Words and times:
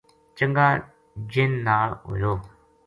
چنگا 0.37 0.67
جن 1.31 1.51
نال 1.67 1.89
ہویو 2.05 2.33